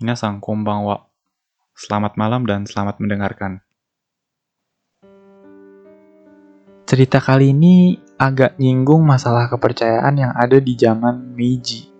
Minasang 0.00 0.40
konbanwa. 0.40 1.12
Selamat 1.76 2.16
malam 2.16 2.48
dan 2.48 2.64
selamat 2.64 3.04
mendengarkan. 3.04 3.60
Cerita 6.88 7.20
kali 7.20 7.52
ini 7.52 8.00
agak 8.16 8.56
nyinggung 8.56 9.04
masalah 9.04 9.52
kepercayaan 9.52 10.16
yang 10.16 10.32
ada 10.32 10.56
di 10.56 10.72
zaman 10.72 11.36
Meiji. 11.36 11.92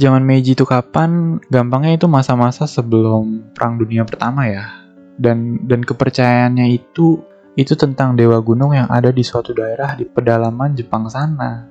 Zaman 0.00 0.24
Meiji 0.24 0.56
itu 0.56 0.64
kapan? 0.64 1.36
Gampangnya 1.52 2.00
itu 2.00 2.08
masa-masa 2.08 2.64
sebelum 2.64 3.52
Perang 3.52 3.76
Dunia 3.76 4.08
Pertama 4.08 4.48
ya. 4.48 4.80
Dan 5.20 5.68
dan 5.68 5.84
kepercayaannya 5.84 6.72
itu 6.72 7.20
itu 7.52 7.76
tentang 7.76 8.16
dewa 8.16 8.40
gunung 8.40 8.72
yang 8.72 8.88
ada 8.88 9.12
di 9.12 9.20
suatu 9.20 9.52
daerah 9.52 9.92
di 9.92 10.08
pedalaman 10.08 10.72
Jepang 10.72 11.04
sana. 11.12 11.68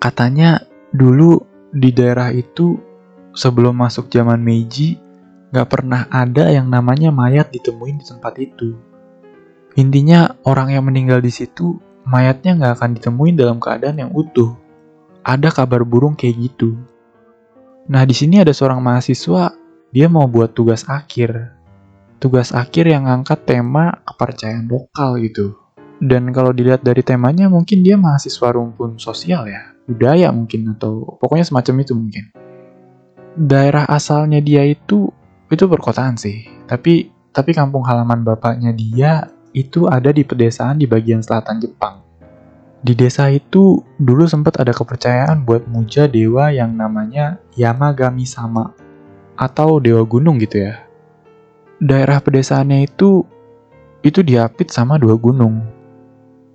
Katanya 0.00 0.64
dulu 0.96 1.36
di 1.68 1.92
daerah 1.92 2.32
itu 2.32 2.91
sebelum 3.32 3.76
masuk 3.76 4.08
zaman 4.12 4.40
Meiji 4.40 5.00
nggak 5.52 5.68
pernah 5.68 6.08
ada 6.08 6.48
yang 6.48 6.72
namanya 6.72 7.12
mayat 7.12 7.52
ditemuin 7.52 8.00
di 8.00 8.04
tempat 8.08 8.34
itu. 8.40 8.72
Intinya 9.76 10.32
orang 10.48 10.72
yang 10.72 10.84
meninggal 10.88 11.20
di 11.20 11.32
situ 11.32 11.76
mayatnya 12.08 12.56
nggak 12.56 12.72
akan 12.80 12.90
ditemuin 12.96 13.36
dalam 13.36 13.60
keadaan 13.60 14.00
yang 14.00 14.12
utuh. 14.12 14.56
Ada 15.22 15.52
kabar 15.52 15.84
burung 15.84 16.16
kayak 16.16 16.50
gitu. 16.50 16.76
Nah 17.88 18.02
di 18.08 18.16
sini 18.16 18.40
ada 18.40 18.50
seorang 18.56 18.80
mahasiswa 18.80 19.52
dia 19.92 20.06
mau 20.08 20.24
buat 20.24 20.56
tugas 20.56 20.88
akhir. 20.88 21.52
Tugas 22.16 22.54
akhir 22.54 22.88
yang 22.88 23.04
ngangkat 23.04 23.44
tema 23.44 24.00
kepercayaan 24.08 24.70
lokal 24.70 25.20
gitu. 25.20 25.58
Dan 26.02 26.32
kalau 26.34 26.50
dilihat 26.50 26.82
dari 26.82 27.04
temanya 27.04 27.46
mungkin 27.46 27.84
dia 27.84 27.94
mahasiswa 27.94 28.48
rumpun 28.50 28.98
sosial 28.98 29.46
ya 29.46 29.72
budaya 29.86 30.30
mungkin 30.30 30.78
atau 30.78 31.18
pokoknya 31.18 31.44
semacam 31.46 31.74
itu 31.82 31.92
mungkin. 31.94 32.24
Daerah 33.32 33.88
asalnya 33.88 34.44
dia 34.44 34.60
itu 34.68 35.08
itu 35.48 35.64
perkotaan 35.64 36.20
sih, 36.20 36.44
tapi 36.68 37.08
tapi 37.32 37.56
kampung 37.56 37.80
halaman 37.80 38.20
bapaknya 38.20 38.76
dia 38.76 39.32
itu 39.56 39.88
ada 39.88 40.12
di 40.12 40.20
pedesaan 40.20 40.76
di 40.76 40.84
bagian 40.84 41.24
selatan 41.24 41.56
Jepang. 41.64 42.04
Di 42.84 42.92
desa 42.92 43.32
itu 43.32 43.80
dulu 43.96 44.28
sempat 44.28 44.60
ada 44.60 44.76
kepercayaan 44.76 45.48
buat 45.48 45.64
muja 45.64 46.04
dewa 46.04 46.52
yang 46.52 46.76
namanya 46.76 47.40
Yamagami 47.56 48.28
sama 48.28 48.76
atau 49.32 49.80
dewa 49.80 50.04
gunung 50.04 50.36
gitu 50.36 50.68
ya. 50.68 50.84
Daerah 51.80 52.20
pedesaannya 52.20 52.84
itu 52.84 53.24
itu 54.04 54.20
diapit 54.20 54.68
sama 54.68 55.00
dua 55.00 55.16
gunung. 55.16 55.64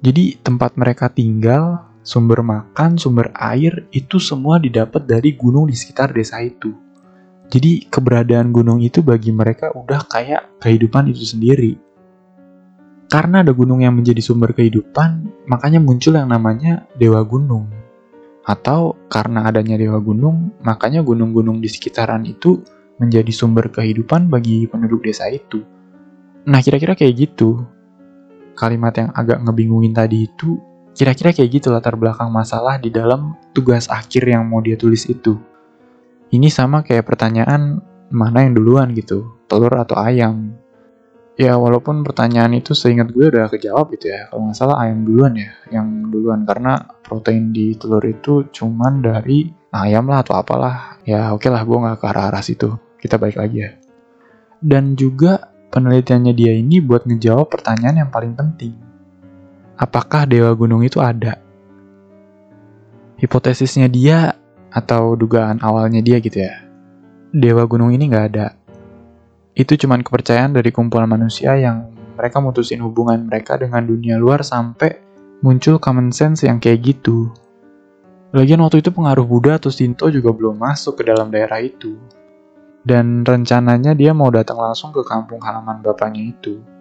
Jadi 0.06 0.38
tempat 0.46 0.78
mereka 0.78 1.10
tinggal 1.10 1.90
sumber 2.08 2.40
makan, 2.40 2.96
sumber 2.96 3.36
air, 3.36 3.84
itu 3.92 4.16
semua 4.16 4.64
didapat 4.64 5.04
dari 5.04 5.36
gunung 5.36 5.68
di 5.68 5.76
sekitar 5.76 6.16
desa 6.16 6.40
itu. 6.40 6.72
Jadi 7.52 7.92
keberadaan 7.92 8.56
gunung 8.56 8.80
itu 8.80 9.04
bagi 9.04 9.36
mereka 9.36 9.76
udah 9.76 10.08
kayak 10.08 10.64
kehidupan 10.64 11.12
itu 11.12 11.28
sendiri. 11.28 11.76
Karena 13.12 13.44
ada 13.44 13.52
gunung 13.52 13.84
yang 13.84 13.96
menjadi 13.96 14.24
sumber 14.24 14.56
kehidupan, 14.56 15.44
makanya 15.52 15.84
muncul 15.84 16.16
yang 16.16 16.32
namanya 16.32 16.88
Dewa 16.96 17.24
Gunung. 17.28 17.68
Atau 18.48 18.96
karena 19.12 19.48
adanya 19.48 19.76
Dewa 19.76 20.00
Gunung, 20.00 20.56
makanya 20.64 21.04
gunung-gunung 21.04 21.60
di 21.60 21.68
sekitaran 21.68 22.24
itu 22.24 22.64
menjadi 23.00 23.32
sumber 23.32 23.68
kehidupan 23.72 24.32
bagi 24.32 24.68
penduduk 24.68 25.04
desa 25.08 25.28
itu. 25.28 25.64
Nah 26.48 26.60
kira-kira 26.64 26.96
kayak 26.96 27.16
gitu. 27.16 27.64
Kalimat 28.56 28.96
yang 28.96 29.12
agak 29.16 29.40
ngebingungin 29.44 29.96
tadi 29.96 30.28
itu 30.28 30.60
Kira-kira 30.98 31.30
kayak 31.30 31.62
gitu 31.62 31.70
latar 31.70 31.94
belakang 31.94 32.34
masalah 32.34 32.82
di 32.82 32.90
dalam 32.90 33.38
tugas 33.54 33.86
akhir 33.86 34.26
yang 34.26 34.50
mau 34.50 34.66
dia 34.66 34.74
tulis 34.74 35.06
itu. 35.06 35.38
Ini 36.34 36.50
sama 36.50 36.82
kayak 36.82 37.06
pertanyaan 37.06 37.78
mana 38.10 38.42
yang 38.42 38.58
duluan 38.58 38.98
gitu, 38.98 39.38
telur 39.46 39.70
atau 39.78 39.94
ayam. 39.94 40.58
Ya 41.38 41.54
walaupun 41.54 42.02
pertanyaan 42.02 42.58
itu 42.58 42.74
seingat 42.74 43.14
gue 43.14 43.30
udah 43.30 43.46
kejawab 43.46 43.94
gitu 43.94 44.10
ya, 44.10 44.26
kalau 44.34 44.50
nggak 44.50 44.58
salah 44.58 44.82
ayam 44.82 45.06
duluan 45.06 45.38
ya, 45.38 45.54
yang 45.70 46.10
duluan 46.10 46.50
karena 46.50 46.82
protein 47.06 47.54
di 47.54 47.78
telur 47.78 48.02
itu 48.02 48.50
cuman 48.50 49.06
dari 49.06 49.54
ayam 49.70 50.10
lah 50.10 50.26
atau 50.26 50.34
apalah. 50.34 50.98
Ya 51.06 51.30
oke 51.30 51.46
okay 51.46 51.54
lah 51.54 51.62
gue 51.62 51.78
nggak 51.78 52.02
ke 52.02 52.06
arah-arah 52.10 52.42
situ, 52.42 52.74
kita 52.98 53.22
balik 53.22 53.38
lagi 53.38 53.70
ya. 53.70 53.72
Dan 54.58 54.98
juga 54.98 55.54
penelitiannya 55.70 56.34
dia 56.34 56.58
ini 56.58 56.82
buat 56.82 57.06
ngejawab 57.06 57.54
pertanyaan 57.54 58.02
yang 58.02 58.10
paling 58.10 58.34
penting 58.34 58.88
apakah 59.78 60.26
dewa 60.26 60.52
gunung 60.58 60.82
itu 60.82 60.98
ada? 60.98 61.38
Hipotesisnya 63.22 63.86
dia 63.90 64.34
atau 64.74 65.14
dugaan 65.14 65.62
awalnya 65.62 66.02
dia 66.02 66.18
gitu 66.18 66.42
ya. 66.42 66.66
Dewa 67.34 67.66
gunung 67.70 67.94
ini 67.94 68.10
nggak 68.10 68.26
ada. 68.34 68.58
Itu 69.58 69.74
cuma 69.78 69.98
kepercayaan 69.98 70.54
dari 70.54 70.70
kumpulan 70.70 71.10
manusia 71.10 71.58
yang 71.58 71.90
mereka 72.18 72.42
mutusin 72.42 72.82
hubungan 72.82 73.26
mereka 73.26 73.58
dengan 73.58 73.86
dunia 73.86 74.18
luar 74.18 74.42
sampai 74.42 74.98
muncul 75.42 75.78
common 75.78 76.14
sense 76.14 76.46
yang 76.46 76.58
kayak 76.58 76.82
gitu. 76.82 77.30
Lagian 78.34 78.62
waktu 78.62 78.86
itu 78.86 78.94
pengaruh 78.94 79.26
Buddha 79.26 79.58
atau 79.58 79.74
Shinto 79.74 80.10
juga 80.14 80.34
belum 80.34 80.62
masuk 80.62 81.02
ke 81.02 81.04
dalam 81.06 81.30
daerah 81.30 81.58
itu. 81.62 81.98
Dan 82.86 83.26
rencananya 83.26 83.98
dia 83.98 84.14
mau 84.14 84.30
datang 84.30 84.62
langsung 84.62 84.94
ke 84.94 85.02
kampung 85.06 85.42
halaman 85.42 85.82
bapaknya 85.82 86.32
itu 86.32 86.77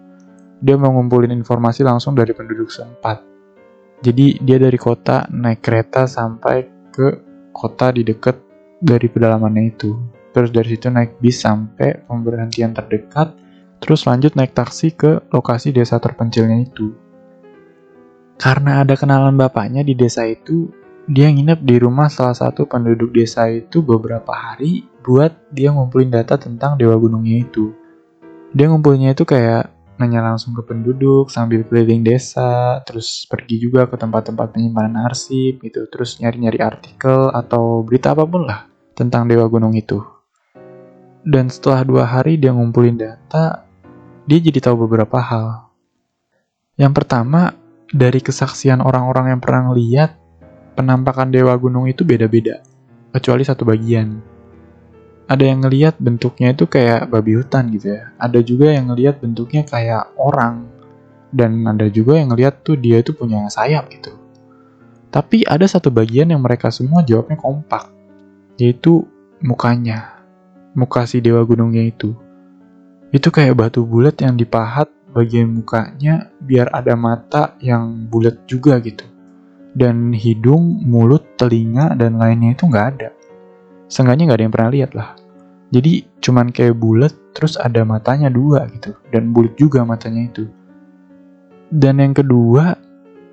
dia 0.57 0.75
mau 0.75 0.89
ngumpulin 0.93 1.33
informasi 1.33 1.85
langsung 1.85 2.17
dari 2.17 2.33
penduduk 2.33 2.69
setempat. 2.73 3.21
Jadi 4.01 4.41
dia 4.41 4.57
dari 4.61 4.77
kota 4.77 5.25
naik 5.29 5.61
kereta 5.61 6.05
sampai 6.05 6.89
ke 6.93 7.07
kota 7.53 7.89
di 7.89 8.05
dekat 8.05 8.37
dari 8.77 9.09
pedalamannya 9.09 9.63
itu. 9.65 9.91
Terus 10.33 10.53
dari 10.53 10.69
situ 10.69 10.93
naik 10.93 11.17
bis 11.17 11.41
sampai 11.41 12.05
pemberhentian 12.05 12.73
terdekat, 12.77 13.33
terus 13.81 14.05
lanjut 14.05 14.37
naik 14.37 14.53
taksi 14.53 14.93
ke 14.93 15.25
lokasi 15.33 15.73
desa 15.73 15.97
terpencilnya 15.97 16.61
itu. 16.61 16.93
Karena 18.37 18.85
ada 18.85 18.93
kenalan 18.93 19.33
bapaknya 19.33 19.81
di 19.81 19.97
desa 19.97 20.29
itu, 20.29 20.69
dia 21.09 21.33
nginep 21.33 21.65
di 21.65 21.75
rumah 21.81 22.05
salah 22.05 22.37
satu 22.37 22.69
penduduk 22.69 23.09
desa 23.09 23.49
itu 23.49 23.81
beberapa 23.81 24.29
hari 24.29 24.85
buat 25.01 25.33
dia 25.49 25.73
ngumpulin 25.73 26.13
data 26.13 26.37
tentang 26.37 26.77
Dewa 26.77 26.93
Gunungnya 27.01 27.41
itu. 27.41 27.73
Dia 28.53 28.69
ngumpulinnya 28.69 29.17
itu 29.17 29.25
kayak 29.25 29.76
nanya 29.97 30.21
langsung 30.21 30.53
ke 30.53 30.61
penduduk 30.61 31.29
sambil 31.33 31.65
keliling 31.65 32.05
desa, 32.05 32.81
terus 32.85 33.25
pergi 33.25 33.57
juga 33.57 33.89
ke 33.89 33.97
tempat-tempat 33.97 34.53
penyimpanan 34.53 35.09
arsip 35.09 35.59
gitu, 35.61 35.89
terus 35.89 36.21
nyari-nyari 36.21 36.61
artikel 36.61 37.33
atau 37.33 37.81
berita 37.81 38.13
apa 38.13 38.23
pun 38.23 38.45
lah 38.45 38.69
tentang 38.93 39.25
Dewa 39.25 39.45
Gunung 39.49 39.73
itu. 39.73 40.01
Dan 41.27 41.51
setelah 41.51 41.83
dua 41.83 42.03
hari 42.07 42.37
dia 42.39 42.53
ngumpulin 42.53 42.95
data, 42.95 43.67
dia 44.23 44.39
jadi 44.39 44.63
tahu 44.63 44.87
beberapa 44.87 45.19
hal. 45.19 45.73
Yang 46.77 46.93
pertama, 47.03 47.57
dari 47.89 48.21
kesaksian 48.21 48.79
orang-orang 48.79 49.35
yang 49.35 49.41
pernah 49.41 49.73
lihat, 49.73 50.15
penampakan 50.77 51.33
Dewa 51.33 51.57
Gunung 51.57 51.89
itu 51.89 52.05
beda-beda, 52.05 52.61
kecuali 53.11 53.41
satu 53.41 53.65
bagian 53.65 54.36
ada 55.27 55.43
yang 55.43 55.59
ngelihat 55.59 55.99
bentuknya 55.99 56.55
itu 56.55 56.71
kayak 56.71 57.11
babi 57.11 57.35
hutan 57.35 57.67
gitu 57.75 57.99
ya. 57.99 58.15
Ada 58.15 58.39
juga 58.39 58.71
yang 58.71 58.95
ngelihat 58.95 59.19
bentuknya 59.19 59.67
kayak 59.67 60.15
orang. 60.15 60.71
Dan 61.27 61.67
ada 61.67 61.91
juga 61.91 62.15
yang 62.15 62.31
ngelihat 62.31 62.63
tuh 62.63 62.79
dia 62.79 63.03
itu 63.03 63.11
punya 63.11 63.43
sayap 63.51 63.91
gitu. 63.91 64.15
Tapi 65.11 65.43
ada 65.43 65.67
satu 65.67 65.91
bagian 65.91 66.31
yang 66.31 66.39
mereka 66.39 66.71
semua 66.71 67.03
jawabnya 67.03 67.35
kompak. 67.35 67.91
Yaitu 68.55 69.03
mukanya. 69.43 70.15
Muka 70.71 71.03
si 71.03 71.19
dewa 71.19 71.43
gunungnya 71.43 71.83
itu. 71.83 72.15
Itu 73.11 73.27
kayak 73.27 73.59
batu 73.59 73.83
bulat 73.83 74.15
yang 74.23 74.39
dipahat 74.39 74.87
bagian 75.11 75.51
mukanya 75.51 76.31
biar 76.39 76.71
ada 76.71 76.95
mata 76.95 77.59
yang 77.59 78.07
bulat 78.07 78.47
juga 78.47 78.79
gitu. 78.79 79.03
Dan 79.75 80.15
hidung, 80.15 80.87
mulut, 80.87 81.35
telinga, 81.35 81.99
dan 81.99 82.15
lainnya 82.15 82.55
itu 82.55 82.63
nggak 82.63 82.87
ada. 82.95 83.16
Seenggaknya 83.87 84.31
nggak 84.31 84.37
ada 84.39 84.45
yang 84.45 84.55
pernah 84.55 84.71
lihat 84.71 84.91
lah. 84.95 85.09
Jadi 85.67 86.07
cuman 86.23 86.51
kayak 86.51 86.79
bulat 86.79 87.11
terus 87.35 87.59
ada 87.59 87.83
matanya 87.83 88.31
dua 88.31 88.67
gitu 88.71 88.95
dan 89.11 89.35
bulat 89.35 89.55
juga 89.59 89.83
matanya 89.83 90.31
itu. 90.31 90.47
Dan 91.67 91.99
yang 91.99 92.15
kedua 92.15 92.75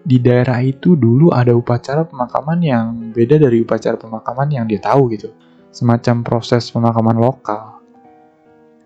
di 0.04 0.18
daerah 0.20 0.60
itu 0.60 0.98
dulu 0.98 1.30
ada 1.30 1.54
upacara 1.54 2.04
pemakaman 2.04 2.58
yang 2.60 2.84
beda 3.14 3.38
dari 3.38 3.62
upacara 3.62 3.94
pemakaman 3.96 4.50
yang 4.50 4.64
dia 4.66 4.82
tahu 4.82 5.14
gitu. 5.14 5.30
Semacam 5.70 6.22
proses 6.26 6.70
pemakaman 6.70 7.18
lokal. 7.18 7.82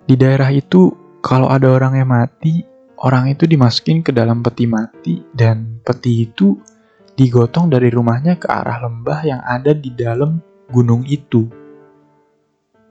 Di 0.09 0.17
daerah 0.17 0.49
itu 0.49 0.93
kalau 1.21 1.53
ada 1.53 1.69
orang 1.69 2.01
yang 2.01 2.09
mati, 2.09 2.65
orang 3.05 3.29
itu 3.29 3.45
dimasukin 3.45 4.01
ke 4.01 4.15
dalam 4.15 4.41
peti 4.41 4.65
mati 4.65 5.21
dan 5.37 5.83
peti 5.85 6.25
itu 6.25 6.57
digotong 7.19 7.69
dari 7.69 7.91
rumahnya 7.91 8.39
ke 8.39 8.47
arah 8.47 8.87
lembah 8.87 9.21
yang 9.27 9.43
ada 9.43 9.75
di 9.75 9.91
dalam 9.93 10.39
gunung 10.69 11.05
itu. 11.09 11.49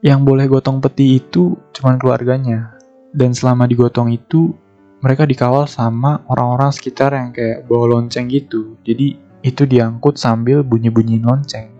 Yang 0.02 0.20
boleh 0.22 0.46
gotong 0.46 0.78
peti 0.78 1.18
itu 1.18 1.58
cuma 1.74 1.98
keluarganya. 1.98 2.78
Dan 3.10 3.34
selama 3.34 3.66
digotong 3.66 4.14
itu, 4.14 4.54
mereka 5.02 5.26
dikawal 5.26 5.66
sama 5.70 6.22
orang-orang 6.30 6.70
sekitar 6.74 7.14
yang 7.14 7.30
kayak 7.30 7.66
bawa 7.66 7.98
lonceng 7.98 8.30
gitu. 8.30 8.78
Jadi 8.82 9.18
itu 9.42 9.62
diangkut 9.66 10.18
sambil 10.18 10.66
bunyi-bunyiin 10.66 11.24
lonceng. 11.24 11.70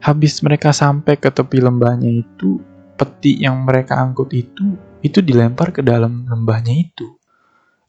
Habis 0.00 0.42
mereka 0.42 0.74
sampai 0.74 1.18
ke 1.18 1.30
tepi 1.30 1.62
lembahnya 1.62 2.10
itu, 2.10 2.58
peti 2.94 3.42
yang 3.42 3.62
mereka 3.62 3.98
angkut 4.00 4.32
itu 4.34 4.74
itu 5.00 5.24
dilempar 5.24 5.72
ke 5.72 5.80
dalam 5.80 6.28
lembahnya 6.28 6.74
itu. 6.76 7.08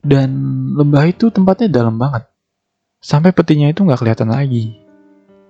Dan 0.02 0.32
lembah 0.74 1.06
itu 1.06 1.30
tempatnya 1.30 1.70
dalam 1.70 2.00
banget. 2.00 2.26
Sampai 2.98 3.34
petinya 3.34 3.70
itu 3.70 3.86
nggak 3.86 4.02
kelihatan 4.02 4.34
lagi. 4.34 4.81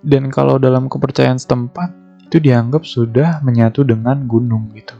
Dan 0.02 0.34
kalau 0.34 0.58
dalam 0.58 0.90
kepercayaan 0.90 1.38
setempat, 1.38 1.94
itu 2.26 2.42
dianggap 2.42 2.82
sudah 2.82 3.38
menyatu 3.46 3.86
dengan 3.86 4.26
gunung 4.26 4.72
gitu. 4.74 4.98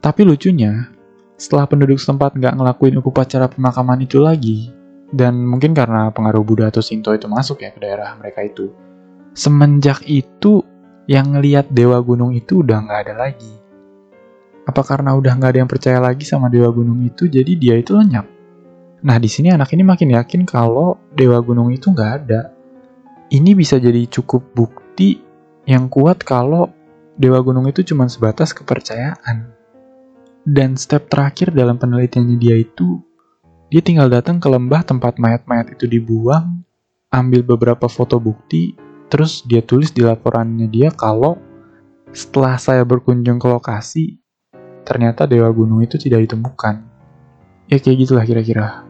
Tapi 0.00 0.26
lucunya, 0.26 0.92
setelah 1.40 1.64
penduduk 1.64 1.96
setempat 1.96 2.36
nggak 2.36 2.60
ngelakuin 2.60 3.00
upacara 3.00 3.48
pemakaman 3.48 4.04
itu 4.04 4.20
lagi, 4.20 4.68
dan 5.08 5.38
mungkin 5.40 5.72
karena 5.72 6.12
pengaruh 6.12 6.44
Buddha 6.44 6.68
atau 6.68 6.84
Shinto 6.84 7.16
itu 7.16 7.24
masuk 7.30 7.64
ya 7.64 7.72
ke 7.72 7.80
daerah 7.80 8.12
mereka 8.20 8.44
itu, 8.44 8.68
semenjak 9.32 10.04
itu 10.04 10.60
yang 11.08 11.32
ngeliat 11.32 11.72
dewa 11.72 11.96
gunung 12.04 12.36
itu 12.36 12.60
udah 12.60 12.84
nggak 12.84 13.00
ada 13.08 13.14
lagi. 13.16 13.54
Apa 14.68 14.84
karena 14.84 15.16
udah 15.16 15.32
nggak 15.40 15.50
ada 15.56 15.58
yang 15.64 15.70
percaya 15.70 15.98
lagi 16.02 16.28
sama 16.28 16.52
dewa 16.52 16.68
gunung 16.68 17.00
itu, 17.00 17.30
jadi 17.30 17.52
dia 17.56 17.74
itu 17.80 17.96
lenyap. 17.96 18.28
Nah 19.00 19.16
di 19.16 19.30
sini 19.32 19.48
anak 19.48 19.72
ini 19.72 19.86
makin 19.86 20.12
yakin 20.12 20.44
kalau 20.44 21.00
dewa 21.16 21.40
gunung 21.40 21.72
itu 21.72 21.88
nggak 21.88 22.10
ada. 22.20 22.52
Ini 23.30 23.54
bisa 23.54 23.78
jadi 23.78 24.10
cukup 24.10 24.42
bukti 24.58 25.22
yang 25.62 25.86
kuat 25.86 26.26
kalau 26.26 26.66
dewa 27.14 27.38
gunung 27.38 27.70
itu 27.70 27.86
cuma 27.86 28.10
sebatas 28.10 28.50
kepercayaan. 28.50 29.54
Dan 30.42 30.74
step 30.74 31.06
terakhir 31.06 31.54
dalam 31.54 31.78
penelitiannya 31.78 32.34
dia 32.42 32.58
itu, 32.58 32.98
dia 33.70 33.78
tinggal 33.86 34.10
datang 34.10 34.42
ke 34.42 34.50
lembah 34.50 34.82
tempat 34.82 35.22
mayat-mayat 35.22 35.78
itu 35.78 35.86
dibuang, 35.86 36.66
ambil 37.14 37.46
beberapa 37.46 37.86
foto 37.86 38.18
bukti, 38.18 38.74
terus 39.06 39.46
dia 39.46 39.62
tulis 39.62 39.94
di 39.94 40.02
laporannya 40.02 40.66
dia 40.66 40.90
kalau 40.90 41.38
setelah 42.10 42.58
saya 42.58 42.82
berkunjung 42.82 43.38
ke 43.38 43.46
lokasi, 43.46 44.18
ternyata 44.82 45.30
Dewa 45.30 45.46
Gunung 45.54 45.86
itu 45.86 46.02
tidak 46.02 46.26
ditemukan. 46.26 46.82
Ya 47.70 47.78
kayak 47.78 47.98
gitulah 48.02 48.26
kira-kira. 48.26 48.82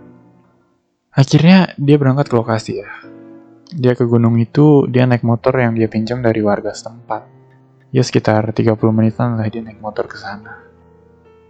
Akhirnya 1.12 1.76
dia 1.76 2.00
berangkat 2.00 2.32
ke 2.32 2.34
lokasi 2.40 2.80
ya. 2.80 3.09
Dia 3.70 3.94
ke 3.94 4.02
gunung 4.06 4.38
itu, 4.40 4.86
dia 4.90 5.06
naik 5.06 5.22
motor 5.22 5.54
yang 5.58 5.78
dia 5.78 5.86
pinjam 5.86 6.18
dari 6.18 6.42
warga 6.42 6.74
setempat. 6.74 7.26
Ya 7.90 8.02
sekitar 8.02 8.46
30 8.50 8.74
menitan 8.90 9.38
lah 9.38 9.46
dia 9.46 9.62
naik 9.62 9.78
motor 9.78 10.06
ke 10.10 10.18
sana. 10.18 10.62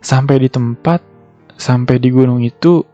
Sampai 0.00 0.40
di 0.40 0.49
tempat, 0.49 1.05
sampai 1.56 2.00
di 2.00 2.08
gunung 2.12 2.40
itu, 2.40 2.84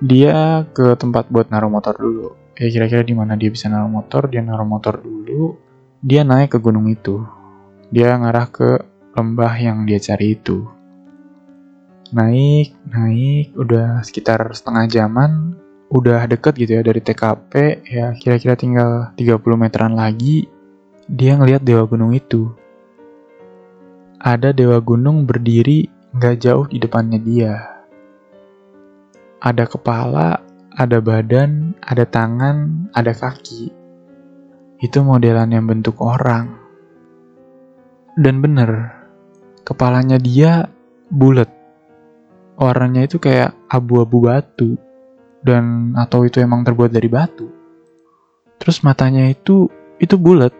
dia 0.00 0.64
ke 0.72 0.96
tempat 0.96 1.28
buat 1.28 1.48
naruh 1.48 1.72
motor 1.72 1.96
dulu. 1.96 2.28
Ya 2.56 2.68
kira-kira 2.68 3.04
di 3.04 3.16
mana 3.16 3.36
dia 3.36 3.48
bisa 3.48 3.68
naruh 3.72 3.88
motor, 3.88 4.28
dia 4.28 4.44
naruh 4.44 4.68
motor 4.68 5.00
dulu, 5.00 5.56
dia 6.00 6.24
naik 6.24 6.56
ke 6.56 6.58
gunung 6.60 6.88
itu. 6.88 7.24
Dia 7.92 8.16
ngarah 8.16 8.48
ke 8.48 8.70
lembah 9.12 9.52
yang 9.60 9.84
dia 9.84 10.00
cari 10.00 10.36
itu 10.36 10.64
naik, 12.12 12.76
naik, 12.84 13.56
udah 13.56 14.04
sekitar 14.04 14.44
setengah 14.52 14.84
jaman, 14.86 15.56
udah 15.92 16.24
deket 16.24 16.56
gitu 16.56 16.80
ya 16.80 16.82
dari 16.82 17.04
TKP, 17.04 17.52
ya 17.84 18.16
kira-kira 18.16 18.56
tinggal 18.56 19.12
30 19.12 19.36
meteran 19.60 19.92
lagi, 19.92 20.48
dia 21.04 21.36
ngelihat 21.36 21.60
Dewa 21.60 21.84
Gunung 21.84 22.16
itu. 22.16 22.48
Ada 24.16 24.56
Dewa 24.56 24.80
Gunung 24.80 25.28
berdiri 25.28 25.92
nggak 26.16 26.36
jauh 26.40 26.64
di 26.64 26.80
depannya 26.80 27.20
dia. 27.20 27.54
Ada 29.44 29.68
kepala, 29.68 30.40
ada 30.72 30.98
badan, 31.04 31.76
ada 31.84 32.08
tangan, 32.08 32.88
ada 32.96 33.12
kaki. 33.12 33.68
Itu 34.80 35.04
modelan 35.04 35.52
yang 35.52 35.68
bentuk 35.68 36.00
orang. 36.00 36.56
Dan 38.16 38.40
bener, 38.40 38.96
kepalanya 39.68 40.16
dia 40.16 40.72
bulat 41.12 41.52
warnanya 42.56 43.04
itu 43.10 43.18
kayak 43.18 43.56
abu-abu 43.66 44.30
batu 44.30 44.78
dan 45.42 45.94
atau 45.98 46.22
itu 46.22 46.38
emang 46.38 46.62
terbuat 46.62 46.90
dari 46.94 47.10
batu. 47.10 47.50
Terus 48.62 48.80
matanya 48.86 49.26
itu 49.26 49.66
itu 49.98 50.14
bulat 50.14 50.54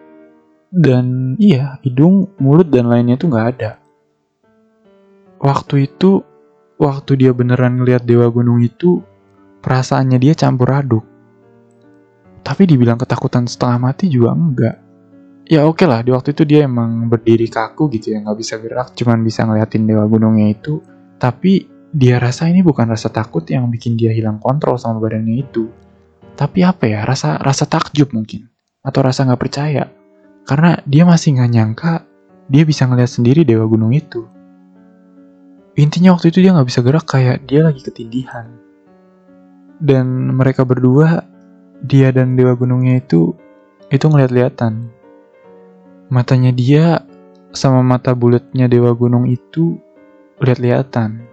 dan 0.75 1.39
iya 1.39 1.79
hidung, 1.87 2.35
mulut 2.43 2.69
dan 2.69 2.91
lainnya 2.91 3.15
itu 3.15 3.31
nggak 3.31 3.49
ada. 3.57 3.79
Waktu 5.43 5.91
itu 5.91 6.23
waktu 6.79 7.13
dia 7.19 7.31
beneran 7.35 7.79
ngeliat 7.79 8.03
dewa 8.03 8.27
gunung 8.31 8.59
itu 8.63 9.03
perasaannya 9.63 10.19
dia 10.19 10.35
campur 10.35 10.71
aduk. 10.75 11.05
Tapi 12.43 12.67
dibilang 12.67 12.99
ketakutan 12.99 13.47
setengah 13.47 13.79
mati 13.79 14.11
juga 14.11 14.35
enggak. 14.35 14.77
Ya 15.47 15.67
oke 15.67 15.83
okay 15.83 15.87
lah, 15.87 16.01
di 16.03 16.11
waktu 16.15 16.35
itu 16.35 16.43
dia 16.47 16.67
emang 16.67 17.11
berdiri 17.11 17.47
kaku 17.47 17.91
gitu 17.95 18.15
ya, 18.15 18.23
nggak 18.23 18.39
bisa 18.39 18.55
gerak, 18.59 18.95
cuman 18.95 19.23
bisa 19.23 19.47
ngeliatin 19.47 19.87
dewa 19.87 20.07
gunungnya 20.07 20.55
itu. 20.55 20.83
Tapi 21.19 21.72
dia 21.93 22.17
rasa 22.17 22.49
ini 22.49 22.65
bukan 22.65 22.89
rasa 22.89 23.13
takut 23.13 23.45
yang 23.53 23.69
bikin 23.69 24.01
dia 24.01 24.17
hilang 24.17 24.41
kontrol 24.41 24.81
sama 24.81 24.97
badannya 24.97 25.45
itu. 25.45 25.69
Tapi 26.33 26.65
apa 26.65 26.89
ya, 26.89 27.05
rasa 27.05 27.37
rasa 27.37 27.69
takjub 27.69 28.17
mungkin. 28.17 28.49
Atau 28.81 29.05
rasa 29.05 29.29
nggak 29.29 29.41
percaya. 29.41 29.93
Karena 30.49 30.81
dia 30.89 31.05
masih 31.05 31.37
nggak 31.37 31.53
nyangka 31.53 31.93
dia 32.51 32.65
bisa 32.67 32.89
ngeliat 32.89 33.13
sendiri 33.13 33.45
Dewa 33.45 33.69
Gunung 33.69 33.93
itu. 33.93 34.27
Intinya 35.77 36.17
waktu 36.17 36.33
itu 36.33 36.43
dia 36.43 36.57
nggak 36.57 36.69
bisa 36.69 36.81
gerak 36.81 37.07
kayak 37.07 37.45
dia 37.45 37.65
lagi 37.65 37.85
ketindihan. 37.85 38.49
Dan 39.79 40.33
mereka 40.33 40.65
berdua, 40.65 41.29
dia 41.85 42.09
dan 42.11 42.35
Dewa 42.35 42.57
Gunungnya 42.57 43.01
itu, 43.01 43.37
itu 43.93 44.05
ngeliat-liatan. 44.09 44.89
Matanya 46.13 46.53
dia 46.53 47.05
sama 47.53 47.85
mata 47.85 48.17
bulatnya 48.17 48.69
Dewa 48.69 48.93
Gunung 48.97 49.29
itu 49.29 49.81
lihat-lihatan 50.41 51.32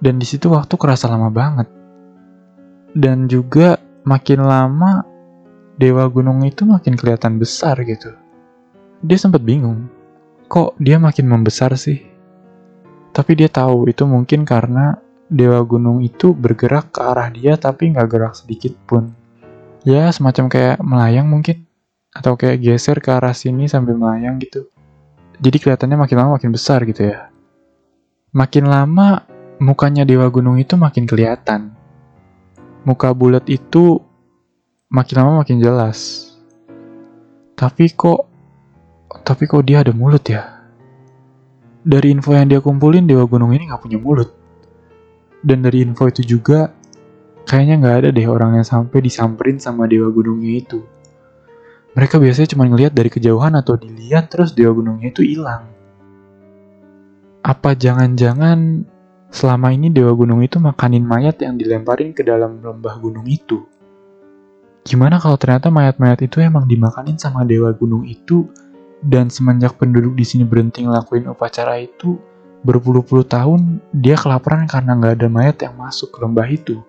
dan 0.00 0.16
di 0.16 0.26
situ 0.26 0.48
waktu 0.48 0.74
kerasa 0.80 1.12
lama 1.12 1.28
banget. 1.28 1.68
Dan 2.90 3.30
juga 3.30 3.78
makin 4.02 4.42
lama 4.42 5.04
Dewa 5.80 6.04
Gunung 6.10 6.42
itu 6.44 6.66
makin 6.66 6.96
kelihatan 6.98 7.38
besar 7.40 7.78
gitu. 7.86 8.12
Dia 9.00 9.16
sempat 9.16 9.40
bingung, 9.40 9.88
kok 10.50 10.76
dia 10.76 11.00
makin 11.00 11.30
membesar 11.30 11.72
sih? 11.78 12.04
Tapi 13.14 13.32
dia 13.38 13.48
tahu 13.48 13.88
itu 13.88 14.04
mungkin 14.04 14.44
karena 14.44 14.98
Dewa 15.30 15.62
Gunung 15.62 16.02
itu 16.02 16.34
bergerak 16.34 16.90
ke 16.90 17.00
arah 17.00 17.30
dia 17.30 17.54
tapi 17.54 17.94
nggak 17.94 18.08
gerak 18.10 18.34
sedikit 18.34 18.74
pun. 18.84 19.14
Ya 19.86 20.10
semacam 20.10 20.50
kayak 20.50 20.76
melayang 20.82 21.30
mungkin. 21.30 21.64
Atau 22.10 22.34
kayak 22.34 22.58
geser 22.58 22.98
ke 22.98 23.14
arah 23.14 23.30
sini 23.30 23.70
sambil 23.70 23.94
melayang 23.94 24.42
gitu. 24.42 24.66
Jadi 25.38 25.56
kelihatannya 25.62 25.96
makin 25.96 26.16
lama 26.18 26.30
makin 26.36 26.50
besar 26.50 26.82
gitu 26.82 27.06
ya. 27.06 27.30
Makin 28.34 28.66
lama 28.66 29.29
mukanya 29.60 30.08
Dewa 30.08 30.26
Gunung 30.32 30.56
itu 30.56 30.74
makin 30.74 31.04
kelihatan. 31.04 31.76
Muka 32.88 33.12
bulat 33.12 33.44
itu 33.52 34.00
makin 34.88 35.14
lama 35.20 35.44
makin 35.44 35.60
jelas. 35.60 36.32
Tapi 37.54 37.92
kok 37.92 38.24
tapi 39.20 39.44
kok 39.44 39.62
dia 39.68 39.84
ada 39.84 39.92
mulut 39.92 40.24
ya? 40.24 40.64
Dari 41.84 42.08
info 42.08 42.32
yang 42.32 42.48
dia 42.48 42.64
kumpulin 42.64 43.04
Dewa 43.04 43.28
Gunung 43.28 43.52
ini 43.52 43.68
nggak 43.68 43.84
punya 43.84 44.00
mulut. 44.00 44.32
Dan 45.44 45.60
dari 45.60 45.84
info 45.84 46.08
itu 46.08 46.24
juga 46.24 46.72
kayaknya 47.44 47.84
nggak 47.84 47.96
ada 48.04 48.08
deh 48.12 48.26
orang 48.28 48.60
yang 48.60 48.66
sampai 48.66 49.04
disamperin 49.04 49.60
sama 49.60 49.84
Dewa 49.84 50.08
Gunungnya 50.08 50.56
itu. 50.56 50.80
Mereka 51.92 52.16
biasanya 52.16 52.48
cuma 52.56 52.64
ngelihat 52.64 52.96
dari 52.96 53.12
kejauhan 53.12 53.52
atau 53.60 53.76
dilihat 53.76 54.32
terus 54.32 54.56
Dewa 54.56 54.72
Gunungnya 54.72 55.12
itu 55.12 55.20
hilang. 55.20 55.68
Apa 57.40 57.72
jangan-jangan 57.72 58.84
Selama 59.30 59.70
ini 59.70 59.94
Dewa 59.94 60.10
Gunung 60.10 60.42
itu 60.42 60.58
makanin 60.58 61.06
mayat 61.06 61.38
yang 61.38 61.54
dilemparin 61.54 62.10
ke 62.10 62.26
dalam 62.26 62.58
lembah 62.58 62.98
gunung 62.98 63.30
itu. 63.30 63.62
Gimana 64.82 65.22
kalau 65.22 65.38
ternyata 65.38 65.70
mayat-mayat 65.70 66.26
itu 66.26 66.42
emang 66.42 66.66
dimakanin 66.66 67.14
sama 67.14 67.46
Dewa 67.46 67.70
Gunung 67.70 68.02
itu 68.10 68.50
dan 69.06 69.30
semenjak 69.30 69.78
penduduk 69.78 70.18
di 70.18 70.26
sini 70.26 70.42
berhenti 70.42 70.82
ngelakuin 70.82 71.30
upacara 71.30 71.78
itu, 71.78 72.18
berpuluh-puluh 72.66 73.22
tahun 73.22 73.78
dia 73.94 74.18
kelaparan 74.18 74.66
karena 74.66 74.98
nggak 74.98 75.14
ada 75.22 75.28
mayat 75.30 75.56
yang 75.62 75.78
masuk 75.78 76.10
ke 76.10 76.18
lembah 76.20 76.48
itu. 76.50 76.82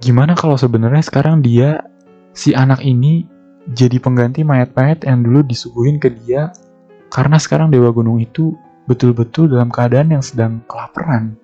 Gimana 0.00 0.32
kalau 0.32 0.56
sebenarnya 0.56 1.04
sekarang 1.04 1.44
dia, 1.44 1.84
si 2.32 2.56
anak 2.56 2.82
ini, 2.82 3.28
jadi 3.70 4.00
pengganti 4.02 4.42
mayat-mayat 4.42 5.06
yang 5.06 5.22
dulu 5.22 5.46
disuguhin 5.46 6.02
ke 6.02 6.10
dia 6.10 6.50
karena 7.12 7.38
sekarang 7.38 7.70
Dewa 7.70 7.92
Gunung 7.94 8.18
itu 8.18 8.56
betul-betul 8.86 9.52
dalam 9.52 9.70
keadaan 9.70 10.18
yang 10.18 10.24
sedang 10.24 10.62
kelaparan. 10.66 11.38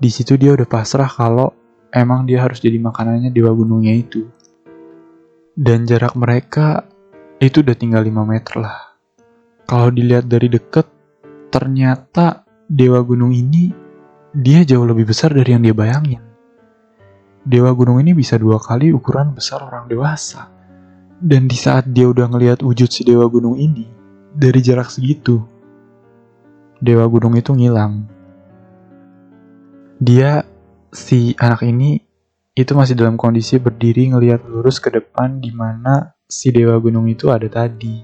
Di 0.00 0.08
situ 0.08 0.36
dia 0.40 0.56
udah 0.56 0.64
pasrah 0.64 1.08
kalau 1.08 1.52
emang 1.92 2.24
dia 2.24 2.40
harus 2.40 2.60
jadi 2.60 2.80
makanannya 2.80 3.32
dewa 3.32 3.52
gunungnya 3.52 3.92
itu. 3.92 4.28
Dan 5.52 5.84
jarak 5.84 6.16
mereka 6.16 6.88
itu 7.40 7.60
udah 7.60 7.76
tinggal 7.76 8.00
5 8.04 8.24
meter 8.24 8.54
lah. 8.60 8.96
Kalau 9.68 9.92
dilihat 9.92 10.24
dari 10.26 10.48
deket, 10.48 10.88
ternyata 11.52 12.48
dewa 12.64 13.02
gunung 13.04 13.34
ini 13.34 13.70
dia 14.30 14.62
jauh 14.62 14.86
lebih 14.86 15.10
besar 15.10 15.34
dari 15.34 15.52
yang 15.52 15.62
dia 15.62 15.74
bayangin. 15.74 16.22
Dewa 17.40 17.72
gunung 17.72 17.98
ini 17.98 18.12
bisa 18.12 18.36
dua 18.36 18.60
kali 18.60 18.92
ukuran 18.92 19.32
besar 19.32 19.64
orang 19.64 19.88
dewasa. 19.88 20.52
Dan 21.20 21.48
di 21.48 21.56
saat 21.56 21.88
dia 21.92 22.08
udah 22.08 22.28
ngelihat 22.32 22.64
wujud 22.64 22.88
si 22.88 23.04
dewa 23.04 23.28
gunung 23.28 23.60
ini, 23.60 23.84
dari 24.32 24.60
jarak 24.64 24.88
segitu, 24.88 25.44
Dewa 26.80 27.04
Gunung 27.12 27.36
itu 27.36 27.52
ngilang. 27.52 28.08
Dia, 30.00 30.48
si 30.88 31.36
anak 31.36 31.60
ini, 31.68 32.00
itu 32.56 32.72
masih 32.72 32.96
dalam 32.96 33.20
kondisi 33.20 33.60
berdiri 33.60 34.08
ngelihat 34.08 34.48
lurus 34.48 34.80
ke 34.80 34.88
depan 34.88 35.44
di 35.44 35.52
mana 35.52 36.16
si 36.24 36.48
Dewa 36.48 36.80
Gunung 36.80 37.04
itu 37.04 37.28
ada 37.28 37.44
tadi. 37.52 38.00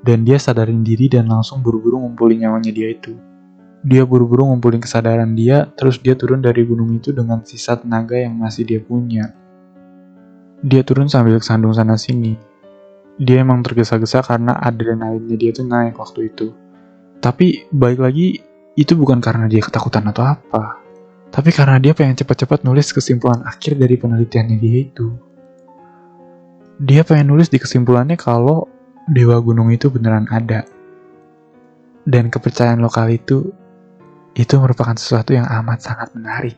Dan 0.00 0.24
dia 0.24 0.40
sadarin 0.40 0.80
diri 0.80 1.12
dan 1.12 1.28
langsung 1.28 1.60
buru-buru 1.60 2.00
ngumpulin 2.00 2.48
nyawanya 2.48 2.72
dia 2.72 2.96
itu. 2.96 3.12
Dia 3.84 4.08
buru-buru 4.08 4.48
ngumpulin 4.48 4.80
kesadaran 4.80 5.36
dia, 5.36 5.68
terus 5.76 6.00
dia 6.00 6.16
turun 6.16 6.40
dari 6.40 6.64
gunung 6.64 6.96
itu 6.96 7.12
dengan 7.12 7.44
sisa 7.44 7.76
tenaga 7.76 8.16
yang 8.16 8.40
masih 8.40 8.64
dia 8.64 8.80
punya. 8.80 9.36
Dia 10.64 10.80
turun 10.80 11.12
sambil 11.12 11.36
kesandung 11.36 11.76
sana 11.76 12.00
sini. 12.00 12.40
Dia 13.20 13.44
emang 13.44 13.60
tergesa-gesa 13.60 14.24
karena 14.24 14.56
adrenalinnya 14.56 15.36
dia 15.36 15.52
tuh 15.52 15.68
naik 15.68 16.00
waktu 16.00 16.32
itu. 16.32 16.69
Tapi 17.20 17.68
balik 17.68 18.00
lagi, 18.00 18.40
itu 18.80 18.92
bukan 18.96 19.20
karena 19.20 19.44
dia 19.44 19.60
ketakutan 19.60 20.08
atau 20.08 20.24
apa. 20.24 20.80
Tapi 21.30 21.52
karena 21.52 21.76
dia 21.76 21.92
pengen 21.92 22.16
cepat-cepat 22.16 22.64
nulis 22.64 22.90
kesimpulan 22.90 23.44
akhir 23.46 23.76
dari 23.76 23.94
penelitiannya 24.00 24.56
dia 24.56 24.76
itu. 24.82 25.08
Dia 26.80 27.04
pengen 27.04 27.36
nulis 27.36 27.52
di 27.52 27.60
kesimpulannya 27.60 28.16
kalau 28.16 28.66
Dewa 29.04 29.36
Gunung 29.38 29.68
itu 29.68 29.92
beneran 29.92 30.26
ada. 30.32 30.64
Dan 32.08 32.32
kepercayaan 32.32 32.80
lokal 32.80 33.12
itu, 33.12 33.52
itu 34.32 34.54
merupakan 34.56 34.96
sesuatu 34.96 35.36
yang 35.36 35.44
amat 35.44 35.84
sangat 35.84 36.08
menarik. 36.16 36.56